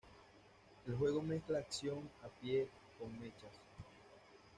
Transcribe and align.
El 0.87 0.95
juego 0.95 1.21
mezcla 1.21 1.59
acción 1.59 2.09
a 2.23 2.27
pie 2.39 2.67
con 2.97 3.19
mechas. 3.19 3.53